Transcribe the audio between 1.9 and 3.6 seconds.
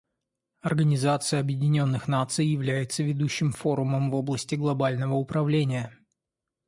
Наций является ведущим